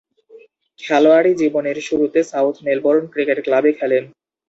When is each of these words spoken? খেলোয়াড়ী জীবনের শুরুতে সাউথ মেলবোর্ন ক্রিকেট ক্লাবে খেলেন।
খেলোয়াড়ী 0.79 1.31
জীবনের 1.41 1.77
শুরুতে 1.87 2.19
সাউথ 2.23 2.55
মেলবোর্ন 2.65 3.03
ক্রিকেট 3.13 3.37
ক্লাবে 3.45 3.71
খেলেন। 3.79 4.03